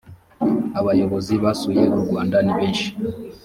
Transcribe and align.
abayobozi 0.79 1.33
basuye 1.43 1.83
u 1.95 1.97
rwanda 2.03 2.37
nibeshi. 2.45 2.89